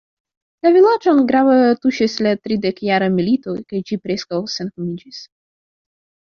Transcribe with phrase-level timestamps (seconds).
[0.67, 5.25] La vilaĝon grave tuŝis la tridekjara milito kaj ĝi preskaŭ senhomiĝis.